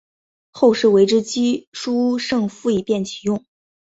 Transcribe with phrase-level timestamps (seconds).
[0.49, 3.45] 后世为之机抒胜复以便其用。